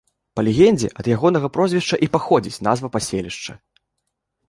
[0.37, 3.53] Па легендзе ад ягонага прозвішча і паходзіць назва паселішча.